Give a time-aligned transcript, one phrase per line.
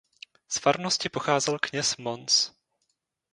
[0.49, 2.51] Z farnosti pocházel kněz Mons.